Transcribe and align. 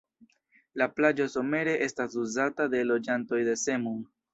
La 0.83 0.87
plaĝo 1.01 1.29
somere 1.35 1.77
estas 1.91 2.19
uzata 2.25 2.71
de 2.77 2.85
loĝantoj 2.93 3.45
de 3.53 3.61
Zemun. 3.71 4.07